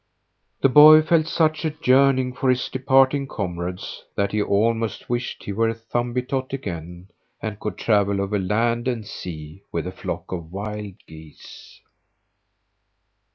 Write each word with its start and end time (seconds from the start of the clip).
The 0.61 0.67
boy 0.69 1.03
felt 1.03 1.27
such 1.27 1.63
a 1.63 1.75
yearning 1.85 2.33
for 2.33 2.49
his 2.49 2.69
departing 2.69 3.27
comrades 3.27 4.03
that 4.15 4.31
he 4.31 4.41
almost 4.41 5.11
wished 5.11 5.43
he 5.43 5.53
were 5.53 5.75
Thumbietot 5.75 6.53
again 6.53 7.09
and 7.39 7.59
could 7.59 7.77
travel 7.77 8.19
over 8.19 8.39
land 8.39 8.87
and 8.87 9.05
sea 9.05 9.61
with 9.71 9.85
a 9.85 9.91
flock 9.91 10.31
of 10.31 10.51
wild 10.51 10.93
geese. 11.05 11.81